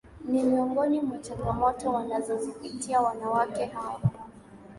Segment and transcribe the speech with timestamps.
[0.29, 4.01] Ni miongoni mwa changamoto wanazopitia wanawake hawa